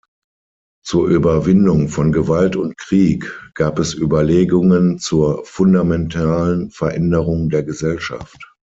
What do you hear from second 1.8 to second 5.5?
von Gewalt und Krieg gab es Überlegungen zur